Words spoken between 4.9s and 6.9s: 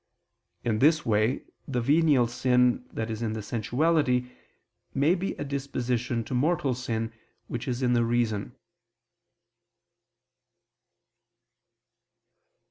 may be a disposition to mortal